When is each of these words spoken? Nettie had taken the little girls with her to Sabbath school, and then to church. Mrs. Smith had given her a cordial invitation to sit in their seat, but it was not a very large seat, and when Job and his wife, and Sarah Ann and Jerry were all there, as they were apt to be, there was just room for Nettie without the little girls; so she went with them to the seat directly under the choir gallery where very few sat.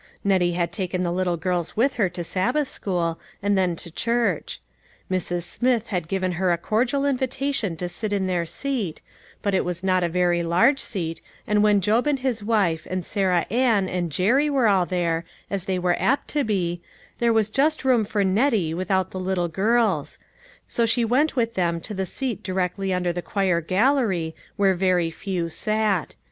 Nettie 0.23 0.53
had 0.53 0.71
taken 0.71 1.03
the 1.03 1.11
little 1.11 1.37
girls 1.37 1.77
with 1.77 1.93
her 1.93 2.09
to 2.09 2.23
Sabbath 2.23 2.67
school, 2.67 3.19
and 3.43 3.55
then 3.55 3.75
to 3.75 3.91
church. 3.91 4.59
Mrs. 5.11 5.43
Smith 5.43 5.89
had 5.89 6.07
given 6.07 6.31
her 6.41 6.51
a 6.51 6.57
cordial 6.57 7.05
invitation 7.05 7.77
to 7.77 7.87
sit 7.87 8.11
in 8.11 8.25
their 8.25 8.43
seat, 8.43 9.03
but 9.43 9.53
it 9.53 9.63
was 9.63 9.83
not 9.83 10.01
a 10.03 10.09
very 10.09 10.41
large 10.41 10.79
seat, 10.79 11.21
and 11.45 11.61
when 11.61 11.81
Job 11.81 12.07
and 12.07 12.21
his 12.21 12.43
wife, 12.43 12.87
and 12.89 13.05
Sarah 13.05 13.45
Ann 13.51 13.87
and 13.87 14.11
Jerry 14.11 14.49
were 14.49 14.67
all 14.67 14.87
there, 14.87 15.23
as 15.51 15.65
they 15.65 15.77
were 15.77 15.95
apt 16.01 16.27
to 16.29 16.43
be, 16.43 16.81
there 17.19 17.31
was 17.31 17.51
just 17.51 17.85
room 17.85 18.03
for 18.03 18.23
Nettie 18.23 18.73
without 18.73 19.11
the 19.11 19.19
little 19.19 19.49
girls; 19.49 20.17
so 20.67 20.83
she 20.83 21.05
went 21.05 21.35
with 21.35 21.53
them 21.53 21.79
to 21.79 21.93
the 21.93 22.07
seat 22.07 22.41
directly 22.41 22.91
under 22.91 23.13
the 23.13 23.21
choir 23.21 23.61
gallery 23.61 24.33
where 24.57 24.73
very 24.73 25.11
few 25.11 25.47
sat. 25.47 26.15